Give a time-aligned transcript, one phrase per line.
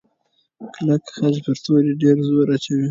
[0.73, 2.79] کلک خج پر توري ډېر زور اچوي.